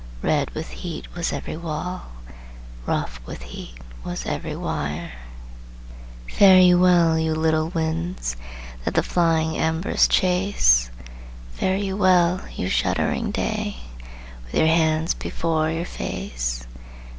Red 0.23 0.49
with 0.55 0.69
heat 0.69 1.13
was 1.13 1.31
every 1.31 1.55
wall, 1.55 2.01
Rough 2.87 3.19
with 3.23 3.43
heat 3.43 3.75
was 4.03 4.25
every 4.25 4.55
wire 4.55 5.11
"Fare 6.27 6.57
you 6.59 6.79
well, 6.79 7.19
you 7.19 7.35
little 7.35 7.69
winds 7.69 8.35
That 8.83 8.95
the 8.95 9.03
flying 9.03 9.55
embers 9.59 10.07
chase! 10.07 10.89
Fare 11.51 11.77
you 11.77 11.95
well, 11.97 12.41
you 12.55 12.67
shuddering 12.67 13.29
day, 13.29 13.77
With 14.45 14.55
your 14.55 14.65
hands 14.67 15.13
before 15.13 15.69
your 15.69 15.85
face! 15.85 16.65